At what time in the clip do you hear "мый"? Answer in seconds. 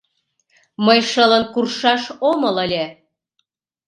0.85-0.99